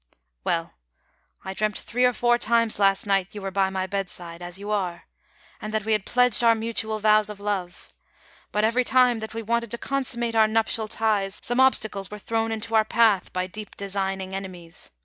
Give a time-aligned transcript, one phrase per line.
[0.43, 0.71] "Well,
[1.45, 4.71] I dreamt three or four times last night you wero by my bedside, as j^ou
[4.71, 5.03] are,
[5.61, 7.93] and that we had pledged our mutual vows of love;
[8.51, 12.51] but, every time tliat we wanted to consummate our nuptial tics, some obstacles were thrown
[12.51, 14.89] into our path by deep designing enemies.